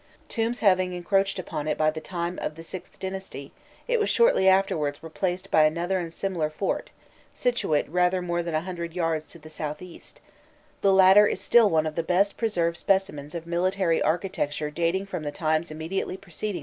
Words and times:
Tombs 0.27 0.61
having 0.61 0.93
encroached 0.93 1.37
upon 1.37 1.67
it 1.67 1.77
by 1.77 1.91
the 1.91 2.01
time 2.01 2.39
of 2.41 2.55
the 2.55 2.63
VIth 2.63 2.97
dynasty, 2.99 3.51
it 3.87 3.99
was 3.99 4.09
shortly 4.09 4.47
afterwards 4.47 5.03
replaced 5.03 5.51
by 5.51 5.63
another 5.63 5.99
and 5.99 6.11
similar 6.11 6.49
fort, 6.49 6.89
situate 7.35 7.87
rather 7.87 8.19
more 8.19 8.41
than 8.41 8.55
a 8.55 8.61
hundred 8.61 8.93
yards 8.93 9.27
to 9.27 9.37
the 9.37 9.47
south 9.47 9.79
east; 9.79 10.19
the 10.81 10.91
latter 10.91 11.27
is 11.27 11.39
still 11.39 11.69
one 11.69 11.85
of 11.85 11.93
the 11.93 12.01
best 12.01 12.35
preserved 12.35 12.77
specimens 12.77 13.35
of 13.35 13.45
military 13.45 14.01
architecture 14.01 14.71
dating 14.71 15.05
from 15.05 15.21
the 15.21 15.31
times 15.31 15.69
immediately 15.69 16.17
preceding 16.17 16.19
the 16.19 16.19
first 16.19 16.41
Theban 16.49 16.57
empire. 16.57 16.59